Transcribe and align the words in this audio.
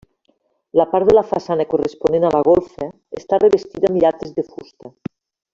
La 0.79 0.85
part 0.93 1.09
de 1.09 1.15
la 1.17 1.23
façana 1.33 1.67
corresponent 1.75 2.25
a 2.29 2.33
la 2.37 2.41
golfa 2.49 2.89
està 3.21 3.41
revestida 3.45 3.93
amb 3.93 4.03
llates 4.07 4.37
de 4.41 4.51
fusta. 4.53 4.95